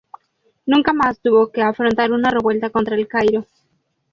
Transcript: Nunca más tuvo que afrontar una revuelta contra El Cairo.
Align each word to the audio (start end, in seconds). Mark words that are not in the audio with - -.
Nunca 0.65 0.93
más 0.93 1.19
tuvo 1.21 1.51
que 1.51 1.61
afrontar 1.61 2.11
una 2.11 2.31
revuelta 2.31 2.71
contra 2.71 2.95
El 2.95 3.07
Cairo. 3.07 3.45